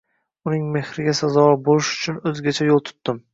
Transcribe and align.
Uning 0.51 0.63
mehriga 0.75 1.13
sazovor 1.19 1.53
bo`lish 1.69 1.93
uchun 1.97 2.19
o`zgacha 2.33 2.69
yo`l 2.71 2.83
tutdim 2.91 3.23